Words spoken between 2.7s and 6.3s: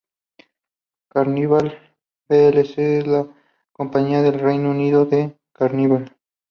es la compañía del Reino Unido de Carnival.